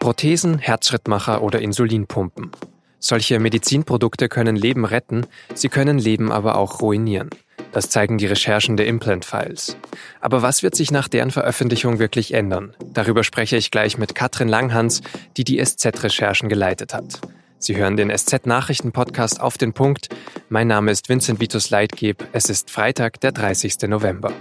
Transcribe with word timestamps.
Prothesen, 0.00 0.58
Herzschrittmacher 0.58 1.42
oder 1.42 1.60
Insulinpumpen. 1.60 2.50
Solche 2.98 3.38
Medizinprodukte 3.38 4.30
können 4.30 4.56
Leben 4.56 4.86
retten, 4.86 5.26
sie 5.54 5.68
können 5.68 5.98
Leben 5.98 6.32
aber 6.32 6.56
auch 6.56 6.80
ruinieren. 6.80 7.28
Das 7.72 7.90
zeigen 7.90 8.16
die 8.16 8.26
Recherchen 8.26 8.78
der 8.78 8.86
Implant 8.86 9.26
Files. 9.26 9.76
Aber 10.20 10.40
was 10.40 10.62
wird 10.62 10.74
sich 10.74 10.90
nach 10.90 11.06
deren 11.06 11.30
Veröffentlichung 11.30 11.98
wirklich 11.98 12.32
ändern? 12.32 12.74
Darüber 12.94 13.22
spreche 13.22 13.56
ich 13.56 13.70
gleich 13.70 13.98
mit 13.98 14.14
Katrin 14.14 14.48
Langhans, 14.48 15.02
die 15.36 15.44
die 15.44 15.62
SZ-Recherchen 15.62 16.48
geleitet 16.48 16.94
hat. 16.94 17.20
Sie 17.58 17.76
hören 17.76 17.98
den 17.98 18.10
SZ-Nachrichten-Podcast 18.10 19.38
auf 19.38 19.58
den 19.58 19.74
Punkt. 19.74 20.08
Mein 20.48 20.66
Name 20.66 20.90
ist 20.90 21.10
Vincent 21.10 21.40
Vitus 21.40 21.68
Leitgeb. 21.68 22.26
Es 22.32 22.48
ist 22.48 22.70
Freitag, 22.70 23.20
der 23.20 23.32
30. 23.32 23.82
November. 23.82 24.32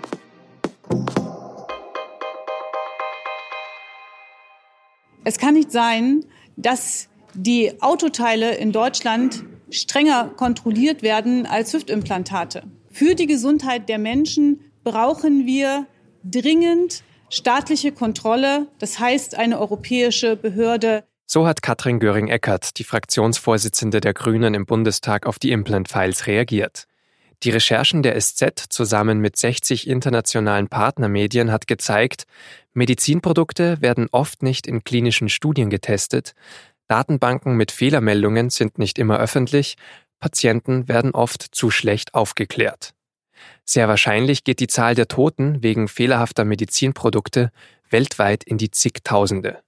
Es 5.23 5.37
kann 5.37 5.53
nicht 5.53 5.71
sein, 5.71 6.25
dass 6.55 7.09
die 7.33 7.81
Autoteile 7.81 8.55
in 8.55 8.71
Deutschland 8.71 9.43
strenger 9.69 10.29
kontrolliert 10.35 11.01
werden 11.01 11.45
als 11.45 11.73
Hüftimplantate. 11.73 12.63
Für 12.89 13.15
die 13.15 13.27
Gesundheit 13.27 13.89
der 13.89 13.99
Menschen 13.99 14.61
brauchen 14.83 15.45
wir 15.45 15.85
dringend 16.23 17.03
staatliche 17.29 17.91
Kontrolle, 17.91 18.67
das 18.79 18.99
heißt 18.99 19.35
eine 19.35 19.59
europäische 19.59 20.35
Behörde. 20.35 21.03
So 21.27 21.45
hat 21.45 21.61
Katrin 21.61 21.99
Göring-Eckardt, 21.99 22.79
die 22.79 22.83
Fraktionsvorsitzende 22.83 24.01
der 24.01 24.15
Grünen 24.15 24.55
im 24.55 24.65
Bundestag, 24.65 25.27
auf 25.27 25.37
die 25.37 25.51
Implant-Files 25.51 26.25
reagiert. 26.25 26.87
Die 27.43 27.51
Recherchen 27.51 28.03
der 28.03 28.19
SZ 28.19 28.65
zusammen 28.69 29.19
mit 29.19 29.37
60 29.37 29.87
internationalen 29.87 30.67
Partnermedien 30.67 31.51
hat 31.51 31.67
gezeigt, 31.67 32.25
Medizinprodukte 32.73 33.81
werden 33.81 34.07
oft 34.11 34.43
nicht 34.43 34.67
in 34.67 34.83
klinischen 34.83 35.29
Studien 35.29 35.69
getestet, 35.69 36.35
Datenbanken 36.89 37.55
mit 37.55 37.71
Fehlermeldungen 37.71 38.49
sind 38.49 38.77
nicht 38.79 38.97
immer 38.97 39.19
öffentlich, 39.19 39.77
Patienten 40.19 40.87
werden 40.87 41.11
oft 41.11 41.43
zu 41.43 41.71
schlecht 41.71 42.13
aufgeklärt. 42.13 42.93
Sehr 43.63 43.87
wahrscheinlich 43.87 44.43
geht 44.43 44.59
die 44.59 44.67
Zahl 44.67 44.95
der 44.95 45.07
Toten 45.07 45.63
wegen 45.63 45.87
fehlerhafter 45.87 46.43
Medizinprodukte 46.43 47.51
weltweit 47.89 48.43
in 48.43 48.57
die 48.57 48.71
zigtausende. 48.71 49.61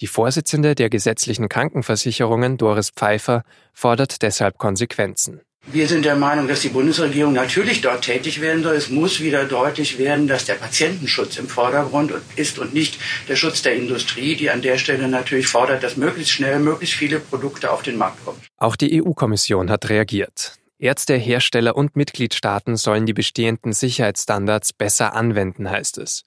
Die 0.00 0.06
Vorsitzende 0.08 0.74
der 0.74 0.90
gesetzlichen 0.90 1.48
Krankenversicherungen, 1.48 2.56
Doris 2.56 2.90
Pfeiffer, 2.90 3.44
fordert 3.72 4.22
deshalb 4.22 4.58
Konsequenzen. 4.58 5.42
Wir 5.70 5.88
sind 5.88 6.04
der 6.04 6.16
Meinung, 6.16 6.48
dass 6.48 6.60
die 6.60 6.68
Bundesregierung 6.68 7.32
natürlich 7.32 7.80
dort 7.80 8.02
tätig 8.02 8.42
werden 8.42 8.62
soll. 8.62 8.74
Es 8.74 8.90
muss 8.90 9.20
wieder 9.20 9.44
deutlich 9.46 9.96
werden, 9.96 10.28
dass 10.28 10.44
der 10.44 10.54
Patientenschutz 10.54 11.38
im 11.38 11.48
Vordergrund 11.48 12.12
ist 12.36 12.58
und 12.58 12.74
nicht 12.74 12.98
der 13.28 13.36
Schutz 13.36 13.62
der 13.62 13.76
Industrie, 13.76 14.36
die 14.36 14.50
an 14.50 14.60
der 14.60 14.76
Stelle 14.76 15.08
natürlich 15.08 15.46
fordert, 15.46 15.82
dass 15.82 15.96
möglichst 15.96 16.32
schnell 16.32 16.58
möglichst 16.58 16.96
viele 16.96 17.20
Produkte 17.20 17.70
auf 17.70 17.82
den 17.82 17.96
Markt 17.96 18.22
kommen. 18.24 18.38
Auch 18.58 18.76
die 18.76 19.02
EU-Kommission 19.02 19.70
hat 19.70 19.88
reagiert. 19.88 20.56
Ärzte, 20.78 21.14
Hersteller 21.14 21.74
und 21.74 21.96
Mitgliedstaaten 21.96 22.76
sollen 22.76 23.06
die 23.06 23.14
bestehenden 23.14 23.72
Sicherheitsstandards 23.72 24.74
besser 24.74 25.14
anwenden, 25.14 25.70
heißt 25.70 25.96
es. 25.98 26.24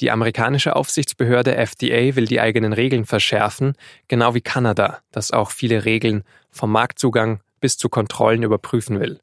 Die 0.00 0.10
amerikanische 0.10 0.74
Aufsichtsbehörde 0.74 1.54
FDA 1.54 2.16
will 2.16 2.24
die 2.24 2.40
eigenen 2.40 2.72
Regeln 2.72 3.04
verschärfen, 3.04 3.74
genau 4.08 4.34
wie 4.34 4.40
Kanada, 4.40 4.98
das 5.12 5.30
auch 5.30 5.50
viele 5.52 5.84
Regeln 5.84 6.24
vom 6.50 6.72
Marktzugang 6.72 7.40
bis 7.62 7.78
zu 7.78 7.88
Kontrollen 7.88 8.42
überprüfen 8.42 9.00
will. 9.00 9.20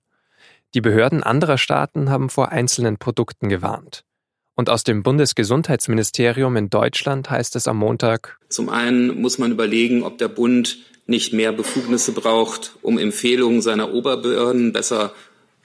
Die 0.74 0.82
Behörden 0.82 1.22
anderer 1.22 1.60
Staaten 1.60 2.10
haben 2.10 2.30
vor 2.30 2.50
einzelnen 2.50 2.98
Produkten 2.98 3.50
gewarnt. 3.50 4.04
Und 4.56 4.70
aus 4.70 4.84
dem 4.84 5.04
Bundesgesundheitsministerium 5.04 6.58
in 6.58 6.70
Deutschland 6.70 7.30
heißt 7.30 7.56
es 7.56 7.68
am 7.68 7.78
Montag, 7.78 8.40
Zum 8.50 8.70
einen 8.70 9.22
muss 9.22 9.38
man 9.38 9.52
überlegen, 9.52 10.04
ob 10.04 10.18
der 10.18 10.28
Bund 10.28 10.80
nicht 11.06 11.34
mehr 11.34 11.52
Befugnisse 11.52 12.12
braucht, 12.12 12.74
um 12.82 12.98
Empfehlungen 12.98 13.62
seiner 13.62 13.94
Oberbehörden 13.94 14.74
besser 14.74 15.14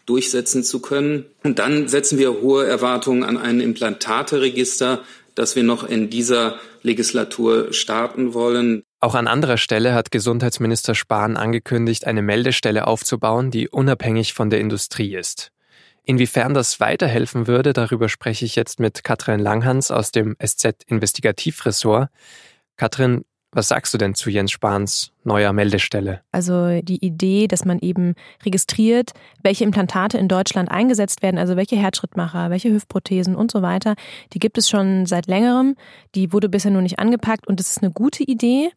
durchsetzen 0.07 0.63
zu 0.63 0.81
können. 0.81 1.27
Und 1.43 1.59
dann 1.59 1.89
setzen 1.89 2.19
wir 2.19 2.41
hohe 2.41 2.67
Erwartungen 2.67 3.25
an 3.25 3.37
ein 3.37 3.61
Implantateregister, 3.61 5.03
das 5.35 5.57
wir 5.57 5.65
noch 5.65 5.85
in 5.85 6.09
dieser 6.09 6.59
Legislatur 6.83 7.73
starten 7.73 8.33
wollen. 8.33 8.85
Auch 9.05 9.15
an 9.15 9.29
anderer 9.29 9.59
Stelle 9.59 9.93
hat 9.93 10.11
Gesundheitsminister 10.11 10.95
Spahn 10.95 11.37
angekündigt, 11.37 12.07
eine 12.07 12.23
Meldestelle 12.23 12.87
aufzubauen, 12.87 13.51
die 13.51 13.69
unabhängig 13.69 14.33
von 14.33 14.49
der 14.49 14.61
Industrie 14.61 15.15
ist. 15.15 15.53
Inwiefern 16.05 16.55
das 16.55 16.81
weiterhelfen 16.81 17.47
würde, 17.47 17.75
darüber 17.75 18.09
spreche 18.09 18.47
ich 18.47 18.57
jetzt 18.57 18.81
mit 18.81 19.05
Katrin 19.05 19.41
Langhans 19.41 19.91
aus 19.91 20.11
dem 20.11 20.37
SZ-Investigativressort. 20.43 22.09
Katrin, 22.79 23.27
was 23.55 23.69
sagst 23.69 23.95
du 23.95 23.99
denn 23.99 24.15
zu 24.15 24.31
Jens 24.31 24.51
Spahns 24.51 25.13
neuer 25.23 25.53
Meldestelle? 25.53 26.21
Also 26.33 26.81
die 26.83 27.05
Idee, 27.05 27.47
dass 27.47 27.65
man 27.65 27.79
eben 27.79 28.15
registriert, 28.45 29.13
welche 29.43 29.65
Implantate 29.65 30.19
in 30.19 30.29
Deutschland 30.29 30.71
eingesetzt 30.71 31.23
werden, 31.23 31.39
also 31.39 31.57
welche 31.57 31.77
Herzschrittmacher, 31.77 32.51
welche 32.51 32.71
Hüftprothesen 32.71 33.37
und 33.37 33.51
so 33.51 33.63
weiter, 33.63 33.95
die 34.33 34.39
gibt 34.39 34.59
es 34.59 34.69
schon 34.69 35.07
seit 35.07 35.27
längerem. 35.27 35.77
Die 36.15 36.33
wurde 36.33 36.49
bisher 36.49 36.71
nur 36.71 36.83
nicht 36.83 36.99
angepackt 36.99 37.47
und 37.47 37.61
es 37.61 37.71
ist 37.71 37.83
eine 37.83 37.93
gute 37.93 38.25
Idee. 38.25 38.71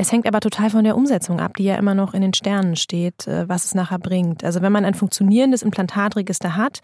Es 0.00 0.12
hängt 0.12 0.26
aber 0.26 0.40
total 0.40 0.70
von 0.70 0.82
der 0.82 0.96
Umsetzung 0.96 1.40
ab, 1.40 1.58
die 1.58 1.64
ja 1.64 1.74
immer 1.74 1.92
noch 1.92 2.14
in 2.14 2.22
den 2.22 2.32
Sternen 2.32 2.74
steht, 2.74 3.26
äh, 3.26 3.46
was 3.50 3.66
es 3.66 3.74
nachher 3.74 3.98
bringt. 3.98 4.44
Also 4.44 4.62
wenn 4.62 4.72
man 4.72 4.86
ein 4.86 4.94
funktionierendes 4.94 5.60
Implantatregister 5.60 6.56
hat, 6.56 6.80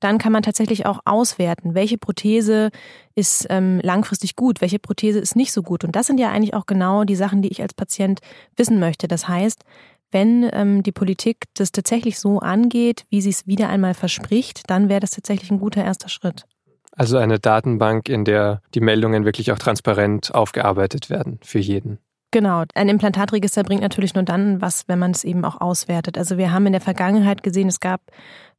dann 0.00 0.16
kann 0.16 0.32
man 0.32 0.42
tatsächlich 0.42 0.86
auch 0.86 1.00
auswerten, 1.04 1.74
welche 1.74 1.98
Prothese 1.98 2.70
ist 3.14 3.46
ähm, 3.50 3.80
langfristig 3.82 4.34
gut, 4.34 4.62
welche 4.62 4.78
Prothese 4.78 5.18
ist 5.18 5.36
nicht 5.36 5.52
so 5.52 5.62
gut. 5.62 5.84
Und 5.84 5.94
das 5.94 6.06
sind 6.06 6.18
ja 6.18 6.30
eigentlich 6.30 6.54
auch 6.54 6.64
genau 6.64 7.04
die 7.04 7.16
Sachen, 7.16 7.42
die 7.42 7.50
ich 7.50 7.60
als 7.60 7.74
Patient 7.74 8.20
wissen 8.56 8.80
möchte. 8.80 9.08
Das 9.08 9.28
heißt, 9.28 9.62
wenn 10.10 10.48
ähm, 10.50 10.82
die 10.82 10.92
Politik 10.92 11.44
das 11.52 11.70
tatsächlich 11.70 12.18
so 12.18 12.38
angeht, 12.38 13.04
wie 13.10 13.20
sie 13.20 13.28
es 13.28 13.46
wieder 13.46 13.68
einmal 13.68 13.92
verspricht, 13.92 14.62
dann 14.70 14.88
wäre 14.88 15.00
das 15.00 15.10
tatsächlich 15.10 15.50
ein 15.50 15.60
guter 15.60 15.84
erster 15.84 16.08
Schritt. 16.08 16.46
Also 16.92 17.18
eine 17.18 17.38
Datenbank, 17.38 18.08
in 18.08 18.24
der 18.24 18.62
die 18.72 18.80
Meldungen 18.80 19.26
wirklich 19.26 19.52
auch 19.52 19.58
transparent 19.58 20.34
aufgearbeitet 20.34 21.10
werden 21.10 21.40
für 21.42 21.58
jeden. 21.58 21.98
Genau, 22.34 22.64
ein 22.74 22.88
Implantatregister 22.88 23.62
bringt 23.62 23.82
natürlich 23.82 24.14
nur 24.14 24.24
dann 24.24 24.60
was, 24.60 24.88
wenn 24.88 24.98
man 24.98 25.12
es 25.12 25.22
eben 25.22 25.44
auch 25.44 25.60
auswertet. 25.60 26.18
Also 26.18 26.36
wir 26.36 26.50
haben 26.50 26.66
in 26.66 26.72
der 26.72 26.80
Vergangenheit 26.80 27.44
gesehen, 27.44 27.68
es 27.68 27.78
gab 27.78 28.00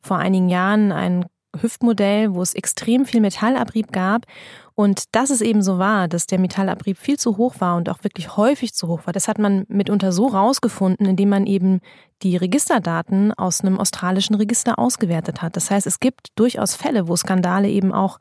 vor 0.01 0.15
einigen 0.15 0.47
Jahren 0.47 0.93
ein 0.93 1.25
Hüftmodell, 1.59 2.33
wo 2.33 2.41
es 2.41 2.53
extrem 2.53 3.05
viel 3.05 3.19
Metallabrieb 3.19 3.91
gab. 3.91 4.27
Und 4.75 5.13
dass 5.13 5.29
es 5.29 5.41
eben 5.41 5.61
so 5.61 5.77
war, 5.77 6.07
dass 6.07 6.25
der 6.25 6.39
Metallabrieb 6.39 6.97
viel 6.97 7.19
zu 7.19 7.35
hoch 7.35 7.55
war 7.59 7.75
und 7.75 7.89
auch 7.89 8.01
wirklich 8.05 8.37
häufig 8.37 8.73
zu 8.73 8.87
hoch 8.87 9.01
war, 9.07 9.11
das 9.11 9.27
hat 9.27 9.39
man 9.39 9.65
mitunter 9.67 10.13
so 10.13 10.27
rausgefunden, 10.27 11.05
indem 11.05 11.27
man 11.27 11.45
eben 11.45 11.81
die 12.23 12.37
Registerdaten 12.37 13.33
aus 13.33 13.59
einem 13.59 13.77
australischen 13.77 14.37
Register 14.37 14.79
ausgewertet 14.79 15.41
hat. 15.41 15.57
Das 15.57 15.69
heißt, 15.69 15.85
es 15.85 15.99
gibt 15.99 16.29
durchaus 16.35 16.75
Fälle, 16.75 17.09
wo 17.09 17.17
Skandale 17.17 17.67
eben 17.67 17.91
auch 17.91 18.19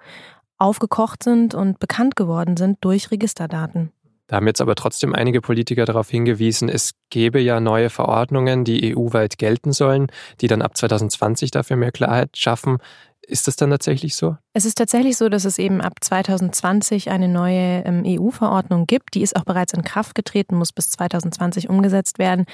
aufgekocht 0.59 1.23
sind 1.23 1.55
und 1.55 1.79
bekannt 1.79 2.17
geworden 2.17 2.57
sind 2.57 2.79
durch 2.81 3.13
Registerdaten. 3.13 3.93
Da 4.35 4.39
haben 4.39 4.49
jetzt 4.49 4.61
aber 4.61 4.75
trotzdem 4.75 5.15
einige 5.15 5.41
Politiker 5.41 5.85
darauf 5.85 6.11
hingewiesen, 6.11 6.69
es 6.69 6.95
gäbe 7.09 7.39
ja 7.39 7.61
neue 7.61 7.89
Verordnungen, 7.89 8.65
die 8.65 8.93
EU-weit 8.93 9.39
gelten 9.39 9.71
sollen, 9.71 10.09
die 10.41 10.49
dann 10.49 10.61
ab 10.61 10.77
2020 10.77 11.53
dafür 11.53 11.77
mehr 11.77 11.93
Klarheit 11.93 12.37
schaffen. 12.37 12.79
Ist 13.27 13.49
das 13.49 13.57
dann 13.57 13.71
tatsächlich 13.71 14.17
so? 14.17 14.37
Es 14.53 14.65
ist 14.65 14.77
tatsächlich 14.77 15.17
so, 15.17 15.29
dass 15.29 15.45
es 15.45 15.59
eben 15.59 15.81
ab 15.81 15.95
2020 16.01 17.11
eine 17.11 17.29
neue 17.29 17.83
ähm, 17.85 18.03
EU-Verordnung 18.07 18.87
gibt. 18.87 19.15
Die 19.15 19.23
ist 19.23 19.37
auch 19.37 19.45
bereits 19.45 19.73
in 19.73 19.83
Kraft 19.83 20.15
getreten, 20.15 20.57
muss 20.57 20.73
bis 20.73 20.91
2020 20.91 21.69
umgesetzt 21.69 22.19
werden. 22.19 22.45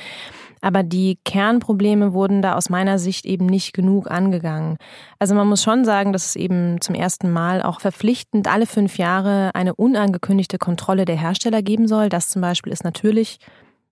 Aber 0.61 0.83
die 0.83 1.19
Kernprobleme 1.25 2.13
wurden 2.13 2.43
da 2.43 2.55
aus 2.55 2.69
meiner 2.69 2.99
Sicht 2.99 3.25
eben 3.27 3.47
nicht 3.47 3.73
genug 3.73 4.11
angegangen. 4.11 4.77
Also 5.19 5.35
man 5.35 5.49
muss 5.49 5.63
schon 5.63 5.85
sagen, 5.85 6.13
dass 6.13 6.27
es 6.27 6.37
eben 6.37 6.81
zum 6.81 6.95
ersten 6.95 7.31
Mal 7.31 7.63
auch 7.63 7.81
verpflichtend 7.81 8.47
alle 8.47 8.67
fünf 8.67 8.99
Jahre 8.99 9.51
eine 9.55 9.75
unangekündigte 9.75 10.59
Kontrolle 10.59 11.05
der 11.05 11.17
Hersteller 11.17 11.63
geben 11.63 11.89
soll. 11.89 12.09
Das 12.09 12.29
zum 12.29 12.43
Beispiel 12.43 12.73
ist 12.73 12.85
natürlich 12.85 13.39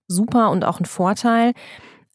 super 0.07 0.51
und 0.51 0.63
auch 0.63 0.79
ein 0.79 0.85
Vorteil. 0.85 1.53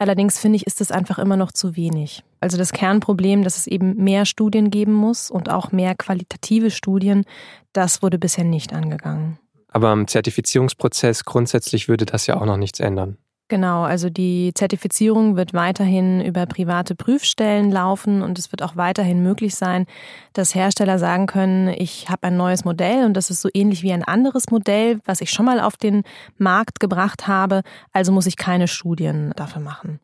Allerdings 0.05 0.39
finde 0.39 0.57
ich, 0.57 0.67
ist 0.67 0.83
es 0.83 0.93
einfach 0.93 1.19
immer 1.19 1.39
noch 1.39 1.51
zu 1.51 1.77
wenig. 1.77 2.25
Also 2.39 2.59
das 2.59 2.73
Kernproblem, 2.73 3.43
dass 3.43 3.57
es 3.57 3.67
eben 3.67 3.97
mehr 3.97 4.27
Studien 4.27 4.69
geben 4.69 4.93
muss 4.93 5.31
und 5.31 5.49
auch 5.49 5.73
mehr 5.73 5.95
qualitative 5.95 6.71
Studien, 6.71 7.25
das 7.73 8.03
wurde 8.03 8.19
bisher 8.19 8.45
nicht 8.45 8.75
angegangen. 8.75 9.39
Aber 9.69 9.89
am 9.89 10.07
Zertifizierungsprozess 10.07 11.25
grundsätzlich 11.25 11.89
würde 11.89 12.05
das 12.05 12.27
ja 12.27 12.39
auch 12.39 12.45
noch 12.45 12.59
nichts 12.59 12.81
ändern. 12.81 13.17
Genau, 13.49 13.83
also 13.83 14.09
die 14.09 14.53
Zertifizierung 14.55 15.37
wird 15.37 15.53
weiterhin 15.53 16.25
über 16.25 16.47
private 16.47 16.95
Prüfstellen 16.95 17.71
laufen 17.71 18.23
und 18.23 18.39
es 18.39 18.51
wird 18.51 18.63
auch 18.63 18.77
weiterhin 18.77 19.23
möglich 19.23 19.55
sein, 19.55 19.85
dass 20.33 20.55
Hersteller 20.55 20.99
sagen 20.99 21.27
können, 21.27 21.69
ich 21.69 22.09
habe 22.09 22.29
ein 22.29 22.39
neues 22.39 22.65
Modell 22.65 23.05
und 23.05 23.15
das 23.15 23.29
ist 23.29 23.43
so 23.43 23.51
ähnlich 23.53 23.83
wie 23.83 23.93
ein 23.93 24.03
anderes 24.03 24.51
Modell, 24.51 24.99
was 25.05 25.21
ich 25.21 25.31
schon 25.31 25.45
mal 25.45 25.61
auf 25.61 25.77
den 25.77 26.05
Markt 26.39 26.81
gebracht 26.81 27.29
habe, 27.29 27.61
also 27.93 28.13
muss 28.13 28.27
ich 28.27 28.39
keine 28.39 28.67
Studien 28.67 29.35
dafür 29.37 29.61
machen. 29.61 30.01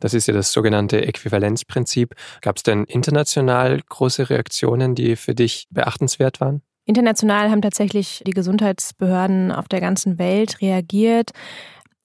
Das 0.00 0.12
ist 0.12 0.26
ja 0.26 0.34
das 0.34 0.50
sogenannte 0.50 1.06
Äquivalenzprinzip. 1.06 2.14
Gab 2.40 2.56
es 2.56 2.64
denn 2.64 2.84
international 2.84 3.80
große 3.88 4.30
Reaktionen, 4.30 4.96
die 4.96 5.14
für 5.14 5.34
dich 5.34 5.68
beachtenswert 5.70 6.40
waren? 6.40 6.62
International 6.86 7.50
haben 7.50 7.62
tatsächlich 7.62 8.22
die 8.26 8.32
Gesundheitsbehörden 8.32 9.52
auf 9.52 9.68
der 9.68 9.80
ganzen 9.80 10.18
Welt 10.18 10.60
reagiert. 10.60 11.30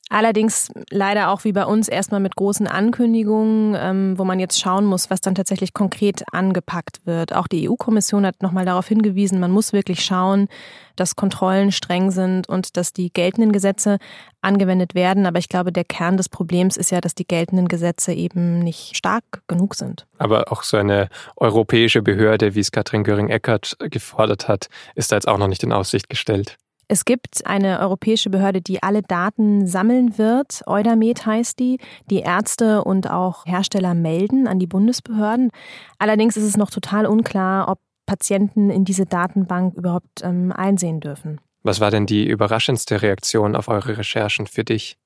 Allerdings 0.09 0.71
leider 0.91 1.31
auch 1.31 1.45
wie 1.45 1.51
bei 1.51 1.65
uns 1.65 1.87
erstmal 1.87 2.19
mit 2.19 2.35
großen 2.35 2.67
Ankündigungen, 2.67 3.75
ähm, 3.75 4.19
wo 4.19 4.23
man 4.23 4.39
jetzt 4.39 4.59
schauen 4.59 4.85
muss, 4.85 5.09
was 5.09 5.19
dann 5.19 5.33
tatsächlich 5.33 5.73
konkret 5.73 6.23
angepackt 6.31 7.01
wird. 7.05 7.33
Auch 7.33 7.47
die 7.47 7.67
EU-Kommission 7.67 8.23
hat 8.25 8.43
nochmal 8.43 8.65
darauf 8.65 8.87
hingewiesen, 8.87 9.39
man 9.39 9.49
muss 9.49 9.73
wirklich 9.73 10.05
schauen, 10.05 10.47
dass 10.95 11.15
Kontrollen 11.15 11.71
streng 11.71 12.11
sind 12.11 12.47
und 12.47 12.77
dass 12.77 12.93
die 12.93 13.11
geltenden 13.11 13.51
Gesetze 13.51 13.97
angewendet 14.41 14.93
werden. 14.93 15.25
Aber 15.25 15.39
ich 15.39 15.49
glaube, 15.49 15.71
der 15.71 15.83
Kern 15.83 16.17
des 16.17 16.29
Problems 16.29 16.77
ist 16.77 16.91
ja, 16.91 17.01
dass 17.01 17.15
die 17.15 17.25
geltenden 17.25 17.67
Gesetze 17.67 18.13
eben 18.13 18.59
nicht 18.59 18.95
stark 18.95 19.23
genug 19.47 19.73
sind. 19.73 20.05
Aber 20.19 20.51
auch 20.51 20.61
so 20.61 20.77
eine 20.77 21.09
europäische 21.35 22.03
Behörde, 22.03 22.53
wie 22.53 22.59
es 22.59 22.71
Katrin 22.71 23.03
Göring-Eckardt 23.03 23.77
gefordert 23.89 24.47
hat, 24.47 24.69
ist 24.93 25.11
da 25.11 25.15
jetzt 25.15 25.27
auch 25.27 25.39
noch 25.39 25.47
nicht 25.47 25.63
in 25.63 25.73
Aussicht 25.73 26.09
gestellt. 26.09 26.57
Es 26.87 27.05
gibt 27.05 27.45
eine 27.47 27.79
europäische 27.79 28.29
Behörde, 28.29 28.61
die 28.61 28.83
alle 28.83 29.01
Daten 29.01 29.67
sammeln 29.67 30.17
wird. 30.17 30.61
Eudamed 30.67 31.25
heißt 31.25 31.57
die, 31.59 31.79
die 32.09 32.19
Ärzte 32.19 32.83
und 32.83 33.09
auch 33.09 33.45
Hersteller 33.45 33.93
melden 33.93 34.47
an 34.47 34.59
die 34.59 34.67
Bundesbehörden. 34.67 35.49
Allerdings 35.97 36.37
ist 36.37 36.43
es 36.43 36.57
noch 36.57 36.69
total 36.69 37.05
unklar, 37.05 37.69
ob 37.69 37.79
Patienten 38.05 38.69
in 38.69 38.85
diese 38.85 39.05
Datenbank 39.05 39.75
überhaupt 39.75 40.21
ähm, 40.21 40.51
einsehen 40.51 40.99
dürfen. 40.99 41.41
Was 41.63 41.79
war 41.79 41.89
denn 41.89 42.05
die 42.05 42.27
überraschendste 42.27 43.01
Reaktion 43.01 43.55
auf 43.55 43.67
eure 43.67 43.97
Recherchen 43.97 44.45
für 44.45 44.63
dich? 44.63 44.97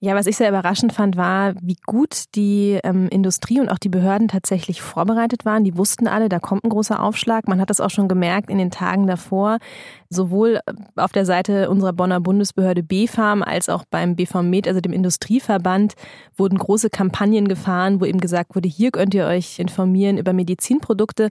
Ja, 0.00 0.14
was 0.14 0.28
ich 0.28 0.36
sehr 0.36 0.48
überraschend 0.48 0.92
fand, 0.92 1.16
war, 1.16 1.54
wie 1.60 1.76
gut 1.84 2.26
die 2.36 2.78
ähm, 2.84 3.08
Industrie 3.08 3.58
und 3.58 3.68
auch 3.68 3.80
die 3.80 3.88
Behörden 3.88 4.28
tatsächlich 4.28 4.80
vorbereitet 4.80 5.44
waren. 5.44 5.64
Die 5.64 5.76
wussten 5.76 6.06
alle, 6.06 6.28
da 6.28 6.38
kommt 6.38 6.62
ein 6.62 6.68
großer 6.68 7.02
Aufschlag. 7.02 7.48
Man 7.48 7.60
hat 7.60 7.68
das 7.68 7.80
auch 7.80 7.90
schon 7.90 8.06
gemerkt 8.06 8.48
in 8.48 8.58
den 8.58 8.70
Tagen 8.70 9.08
davor, 9.08 9.58
sowohl 10.08 10.60
äh, 10.66 10.72
auf 10.94 11.10
der 11.10 11.26
Seite 11.26 11.68
unserer 11.68 11.92
Bonner 11.92 12.20
Bundesbehörde 12.20 12.84
BfArM 12.84 13.42
als 13.42 13.68
auch 13.68 13.84
beim 13.90 14.14
BVMed, 14.14 14.68
also 14.68 14.80
dem 14.80 14.92
Industrieverband, 14.92 15.94
wurden 16.36 16.58
große 16.58 16.90
Kampagnen 16.90 17.48
gefahren, 17.48 18.00
wo 18.00 18.04
eben 18.04 18.20
gesagt 18.20 18.54
wurde, 18.54 18.68
hier 18.68 18.92
könnt 18.92 19.14
ihr 19.14 19.26
euch 19.26 19.58
informieren 19.58 20.16
über 20.16 20.32
Medizinprodukte. 20.32 21.30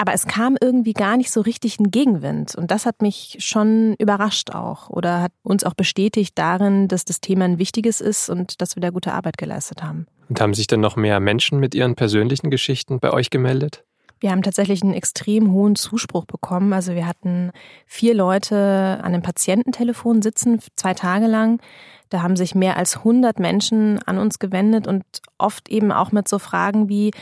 Aber 0.00 0.14
es 0.14 0.26
kam 0.26 0.56
irgendwie 0.58 0.94
gar 0.94 1.18
nicht 1.18 1.30
so 1.30 1.42
richtig 1.42 1.78
ein 1.78 1.90
Gegenwind. 1.90 2.54
Und 2.54 2.70
das 2.70 2.86
hat 2.86 3.02
mich 3.02 3.36
schon 3.40 3.96
überrascht 3.98 4.50
auch 4.50 4.88
oder 4.88 5.20
hat 5.20 5.32
uns 5.42 5.62
auch 5.62 5.74
bestätigt 5.74 6.38
darin, 6.38 6.88
dass 6.88 7.04
das 7.04 7.20
Thema 7.20 7.44
ein 7.44 7.58
wichtiges 7.58 8.00
ist 8.00 8.30
und 8.30 8.62
dass 8.62 8.76
wir 8.76 8.80
da 8.80 8.88
gute 8.88 9.12
Arbeit 9.12 9.36
geleistet 9.36 9.82
haben. 9.82 10.06
Und 10.30 10.40
haben 10.40 10.54
sich 10.54 10.66
denn 10.66 10.80
noch 10.80 10.96
mehr 10.96 11.20
Menschen 11.20 11.60
mit 11.60 11.74
ihren 11.74 11.96
persönlichen 11.96 12.50
Geschichten 12.50 12.98
bei 12.98 13.12
euch 13.12 13.28
gemeldet? 13.28 13.84
Wir 14.20 14.30
haben 14.30 14.40
tatsächlich 14.40 14.82
einen 14.82 14.94
extrem 14.94 15.52
hohen 15.52 15.76
Zuspruch 15.76 16.24
bekommen. 16.24 16.72
Also 16.72 16.94
wir 16.94 17.06
hatten 17.06 17.50
vier 17.84 18.14
Leute 18.14 18.56
an 19.02 19.12
einem 19.12 19.22
Patiententelefon 19.22 20.22
sitzen, 20.22 20.60
zwei 20.76 20.94
Tage 20.94 21.26
lang. 21.26 21.60
Da 22.10 22.22
haben 22.22 22.36
sich 22.36 22.54
mehr 22.54 22.76
als 22.76 22.98
100 22.98 23.38
Menschen 23.38 24.00
an 24.04 24.18
uns 24.18 24.38
gewendet 24.38 24.86
und 24.86 25.04
oft 25.38 25.68
eben 25.68 25.92
auch 25.92 26.12
mit 26.12 26.28
so 26.28 26.38
Fragen 26.38 26.88
wie, 26.88 27.12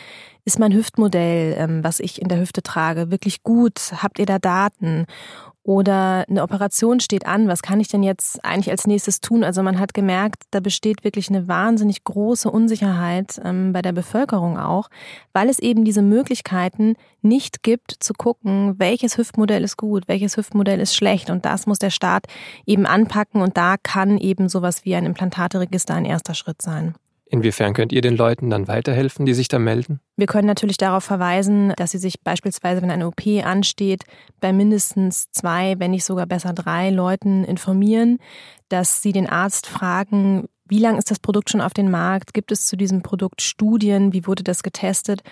ist 0.44 0.58
mein 0.58 0.72
Hüftmodell, 0.72 1.54
ähm, 1.58 1.84
was 1.84 2.00
ich 2.00 2.20
in 2.20 2.28
der 2.28 2.40
Hüfte 2.40 2.62
trage, 2.62 3.10
wirklich 3.10 3.42
gut? 3.42 3.92
Habt 4.02 4.18
ihr 4.18 4.26
da 4.26 4.38
Daten? 4.38 5.04
Oder 5.62 6.24
eine 6.30 6.42
Operation 6.42 6.98
steht 6.98 7.26
an, 7.26 7.46
was 7.46 7.60
kann 7.60 7.78
ich 7.78 7.88
denn 7.88 8.02
jetzt 8.02 8.42
eigentlich 8.42 8.70
als 8.70 8.86
nächstes 8.86 9.20
tun? 9.20 9.44
Also 9.44 9.62
man 9.62 9.78
hat 9.78 9.92
gemerkt, 9.92 10.44
da 10.50 10.60
besteht 10.60 11.04
wirklich 11.04 11.28
eine 11.28 11.46
wahnsinnig 11.46 12.04
große 12.04 12.50
Unsicherheit 12.50 13.38
ähm, 13.44 13.74
bei 13.74 13.82
der 13.82 13.92
Bevölkerung 13.92 14.58
auch, 14.58 14.88
weil 15.34 15.50
es 15.50 15.58
eben 15.58 15.84
diese 15.84 16.00
Möglichkeiten 16.00 16.94
nicht 17.22 17.62
gibt 17.62 17.94
zu 17.98 18.14
gucken, 18.14 18.74
welches 18.78 19.18
Hüftmodell 19.18 19.64
ist 19.64 19.76
gut, 19.76 20.08
welches 20.08 20.36
Hüftmodell 20.36 20.80
ist 20.80 20.94
schlecht. 20.94 21.30
Und 21.30 21.44
das 21.44 21.66
muss 21.66 21.78
der 21.78 21.90
Staat 21.90 22.26
eben 22.66 22.86
anpacken 22.86 23.42
und 23.42 23.56
da 23.56 23.76
kann 23.82 24.18
eben 24.18 24.48
sowas 24.48 24.84
wie 24.84 24.94
ein 24.94 25.06
Implantateregister 25.06 25.94
ein 25.94 26.04
erster 26.04 26.34
Schritt 26.34 26.62
sein. 26.62 26.94
Inwiefern 27.30 27.74
könnt 27.74 27.92
ihr 27.92 28.00
den 28.00 28.16
Leuten 28.16 28.48
dann 28.48 28.68
weiterhelfen, 28.68 29.26
die 29.26 29.34
sich 29.34 29.48
da 29.48 29.58
melden? 29.58 30.00
Wir 30.16 30.26
können 30.26 30.46
natürlich 30.46 30.78
darauf 30.78 31.04
verweisen, 31.04 31.74
dass 31.76 31.90
sie 31.90 31.98
sich 31.98 32.20
beispielsweise, 32.22 32.80
wenn 32.80 32.90
eine 32.90 33.06
OP 33.06 33.20
ansteht, 33.44 34.04
bei 34.40 34.52
mindestens 34.52 35.30
zwei, 35.30 35.74
wenn 35.78 35.90
nicht 35.90 36.04
sogar 36.04 36.26
besser 36.26 36.54
drei 36.54 36.88
Leuten 36.88 37.44
informieren, 37.44 38.18
dass 38.70 39.02
sie 39.02 39.12
den 39.12 39.28
Arzt 39.28 39.66
fragen, 39.66 40.48
wie 40.68 40.78
lange 40.78 40.98
ist 40.98 41.10
das 41.10 41.18
Produkt 41.18 41.50
schon 41.50 41.60
auf 41.60 41.74
dem 41.74 41.90
Markt? 41.90 42.34
Gibt 42.34 42.52
es 42.52 42.66
zu 42.66 42.76
diesem 42.76 43.02
Produkt 43.02 43.42
Studien? 43.42 44.12
Wie 44.12 44.26
wurde 44.26 44.42
das 44.42 44.62
getestet? 44.62 45.22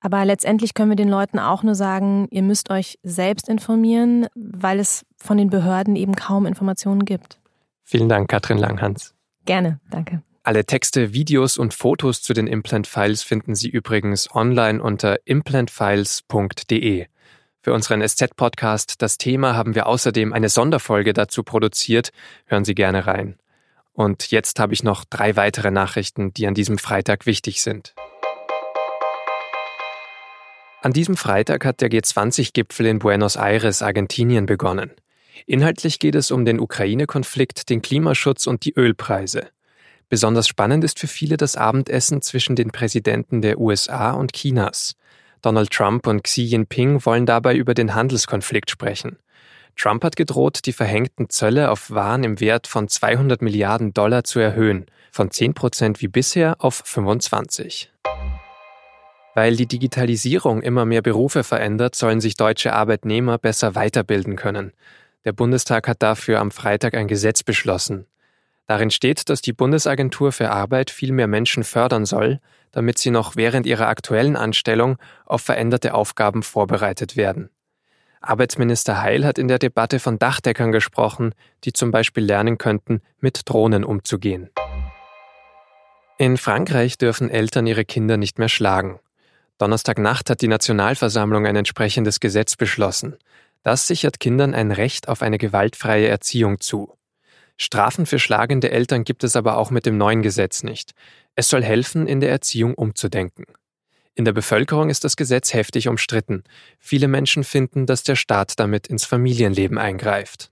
Aber 0.00 0.24
letztendlich 0.24 0.74
können 0.74 0.90
wir 0.90 0.96
den 0.96 1.08
Leuten 1.08 1.38
auch 1.38 1.62
nur 1.62 1.74
sagen, 1.74 2.28
ihr 2.30 2.42
müsst 2.42 2.70
euch 2.70 2.98
selbst 3.02 3.48
informieren, 3.48 4.26
weil 4.34 4.78
es 4.78 5.04
von 5.16 5.36
den 5.36 5.50
Behörden 5.50 5.96
eben 5.96 6.14
kaum 6.14 6.46
Informationen 6.46 7.04
gibt. 7.04 7.40
Vielen 7.84 8.08
Dank, 8.08 8.28
Katrin 8.28 8.58
Langhans. 8.58 9.14
Gerne, 9.44 9.80
danke. 9.90 10.22
Alle 10.44 10.64
Texte, 10.64 11.12
Videos 11.12 11.58
und 11.58 11.74
Fotos 11.74 12.22
zu 12.22 12.32
den 12.32 12.46
Implant 12.46 12.86
Files 12.86 13.22
finden 13.22 13.54
Sie 13.54 13.68
übrigens 13.68 14.34
online 14.34 14.82
unter 14.82 15.18
implantfiles.de. 15.26 17.06
Für 17.60 17.72
unseren 17.74 18.06
SZ-Podcast 18.06 19.02
Das 19.02 19.18
Thema 19.18 19.54
haben 19.56 19.74
wir 19.74 19.86
außerdem 19.86 20.32
eine 20.32 20.48
Sonderfolge 20.48 21.12
dazu 21.12 21.42
produziert. 21.42 22.12
Hören 22.46 22.64
Sie 22.64 22.74
gerne 22.74 23.06
rein. 23.06 23.36
Und 23.92 24.30
jetzt 24.30 24.60
habe 24.60 24.72
ich 24.72 24.82
noch 24.82 25.04
drei 25.04 25.36
weitere 25.36 25.70
Nachrichten, 25.70 26.32
die 26.32 26.46
an 26.46 26.54
diesem 26.54 26.78
Freitag 26.78 27.26
wichtig 27.26 27.60
sind. 27.60 27.94
An 30.80 30.92
diesem 30.92 31.16
Freitag 31.16 31.64
hat 31.64 31.80
der 31.80 31.90
G20-Gipfel 31.90 32.86
in 32.86 33.00
Buenos 33.00 33.34
Aires, 33.34 33.82
Argentinien, 33.82 34.46
begonnen. 34.46 34.92
Inhaltlich 35.44 35.98
geht 35.98 36.14
es 36.14 36.30
um 36.30 36.44
den 36.44 36.60
Ukraine-Konflikt, 36.60 37.68
den 37.68 37.82
Klimaschutz 37.82 38.46
und 38.46 38.64
die 38.64 38.74
Ölpreise. 38.76 39.48
Besonders 40.08 40.46
spannend 40.46 40.84
ist 40.84 41.00
für 41.00 41.08
viele 41.08 41.36
das 41.36 41.56
Abendessen 41.56 42.22
zwischen 42.22 42.54
den 42.54 42.70
Präsidenten 42.70 43.42
der 43.42 43.58
USA 43.58 44.12
und 44.12 44.32
Chinas. 44.34 44.94
Donald 45.42 45.70
Trump 45.70 46.06
und 46.06 46.22
Xi 46.22 46.42
Jinping 46.42 47.04
wollen 47.04 47.26
dabei 47.26 47.56
über 47.56 47.74
den 47.74 47.96
Handelskonflikt 47.96 48.70
sprechen. 48.70 49.18
Trump 49.76 50.04
hat 50.04 50.14
gedroht, 50.14 50.60
die 50.64 50.72
verhängten 50.72 51.28
Zölle 51.28 51.70
auf 51.70 51.90
Waren 51.90 52.22
im 52.22 52.38
Wert 52.38 52.68
von 52.68 52.88
200 52.88 53.42
Milliarden 53.42 53.92
Dollar 53.94 54.22
zu 54.22 54.38
erhöhen, 54.38 54.86
von 55.10 55.30
10 55.30 55.54
Prozent 55.54 56.00
wie 56.00 56.08
bisher 56.08 56.56
auf 56.58 56.82
25. 56.84 57.90
Weil 59.34 59.56
die 59.56 59.66
Digitalisierung 59.66 60.62
immer 60.62 60.84
mehr 60.84 61.02
Berufe 61.02 61.44
verändert, 61.44 61.94
sollen 61.94 62.20
sich 62.20 62.36
deutsche 62.36 62.72
Arbeitnehmer 62.72 63.38
besser 63.38 63.74
weiterbilden 63.74 64.36
können. 64.36 64.72
Der 65.24 65.32
Bundestag 65.32 65.88
hat 65.88 66.02
dafür 66.02 66.40
am 66.40 66.50
Freitag 66.50 66.94
ein 66.94 67.08
Gesetz 67.08 67.42
beschlossen. 67.42 68.06
Darin 68.66 68.90
steht, 68.90 69.30
dass 69.30 69.40
die 69.40 69.52
Bundesagentur 69.52 70.30
für 70.30 70.50
Arbeit 70.50 70.90
viel 70.90 71.12
mehr 71.12 71.26
Menschen 71.26 71.64
fördern 71.64 72.04
soll, 72.04 72.40
damit 72.70 72.98
sie 72.98 73.10
noch 73.10 73.34
während 73.34 73.66
ihrer 73.66 73.88
aktuellen 73.88 74.36
Anstellung 74.36 74.98
auf 75.24 75.40
veränderte 75.40 75.94
Aufgaben 75.94 76.42
vorbereitet 76.42 77.16
werden. 77.16 77.48
Arbeitsminister 78.20 79.00
Heil 79.00 79.24
hat 79.24 79.38
in 79.38 79.48
der 79.48 79.58
Debatte 79.58 80.00
von 80.00 80.18
Dachdeckern 80.18 80.72
gesprochen, 80.72 81.34
die 81.64 81.72
zum 81.72 81.90
Beispiel 81.90 82.24
lernen 82.24 82.58
könnten, 82.58 83.00
mit 83.20 83.42
Drohnen 83.48 83.84
umzugehen. 83.84 84.50
In 86.18 86.36
Frankreich 86.36 86.98
dürfen 86.98 87.30
Eltern 87.30 87.66
ihre 87.66 87.84
Kinder 87.84 88.16
nicht 88.16 88.38
mehr 88.38 88.48
schlagen. 88.48 88.98
Donnerstagnacht 89.58 90.30
hat 90.30 90.40
die 90.40 90.48
Nationalversammlung 90.48 91.46
ein 91.46 91.56
entsprechendes 91.56 92.20
Gesetz 92.20 92.56
beschlossen. 92.56 93.16
Das 93.64 93.86
sichert 93.86 94.20
Kindern 94.20 94.54
ein 94.54 94.70
Recht 94.70 95.08
auf 95.08 95.20
eine 95.20 95.36
gewaltfreie 95.36 96.08
Erziehung 96.08 96.60
zu. 96.60 96.94
Strafen 97.56 98.06
für 98.06 98.20
schlagende 98.20 98.70
Eltern 98.70 99.02
gibt 99.02 99.24
es 99.24 99.34
aber 99.34 99.56
auch 99.56 99.70
mit 99.70 99.84
dem 99.84 99.98
neuen 99.98 100.22
Gesetz 100.22 100.62
nicht. 100.62 100.92
Es 101.34 101.48
soll 101.48 101.64
helfen, 101.64 102.06
in 102.06 102.20
der 102.20 102.30
Erziehung 102.30 102.74
umzudenken. 102.74 103.44
In 104.14 104.24
der 104.24 104.32
Bevölkerung 104.32 104.90
ist 104.90 105.04
das 105.04 105.16
Gesetz 105.16 105.52
heftig 105.54 105.88
umstritten. 105.88 106.44
Viele 106.78 107.08
Menschen 107.08 107.42
finden, 107.42 107.86
dass 107.86 108.04
der 108.04 108.16
Staat 108.16 108.58
damit 108.60 108.86
ins 108.86 109.04
Familienleben 109.04 109.78
eingreift. 109.78 110.50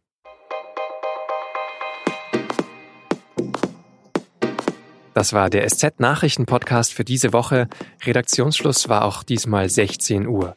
Das 5.17 5.33
war 5.33 5.49
der 5.49 5.67
SZ-Nachrichten-Podcast 5.67 6.93
für 6.93 7.03
diese 7.03 7.33
Woche. 7.33 7.69
Redaktionsschluss 8.05 8.91
war 8.91 9.03
auch 9.07 9.23
diesmal 9.23 9.71
16 9.71 10.27
Uhr. 10.27 10.57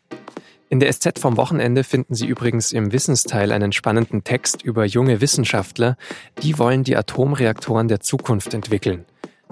In 0.67 0.81
der 0.81 0.91
SZ 0.91 1.17
vom 1.17 1.37
Wochenende 1.37 1.85
finden 1.85 2.13
Sie 2.13 2.27
übrigens 2.27 2.73
im 2.73 2.91
Wissensteil 2.91 3.53
einen 3.53 3.71
spannenden 3.71 4.25
Text 4.25 4.61
über 4.61 4.83
junge 4.83 5.21
Wissenschaftler, 5.21 5.95
die 6.43 6.59
wollen 6.59 6.83
die 6.83 6.97
Atomreaktoren 6.97 7.87
der 7.87 8.01
Zukunft 8.01 8.53
entwickeln. 8.53 9.05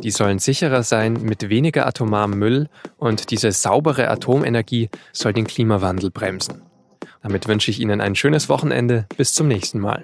Die 0.03 0.11
sollen 0.11 0.39
sicherer 0.39 0.83
sein 0.83 1.13
mit 1.13 1.47
weniger 1.47 1.87
atomarem 1.87 2.37
Müll 2.37 2.67
und 2.97 3.31
diese 3.31 3.53
saubere 3.53 4.09
Atomenergie 4.09 4.89
soll 5.13 5.31
den 5.31 5.47
Klimawandel 5.47 6.11
bremsen. 6.11 6.63
Damit 7.23 7.47
wünsche 7.47 7.71
ich 7.71 7.79
Ihnen 7.79 8.01
ein 8.01 8.15
schönes 8.15 8.49
Wochenende. 8.49 9.05
Bis 9.15 9.33
zum 9.33 9.47
nächsten 9.47 9.79
Mal. 9.79 10.03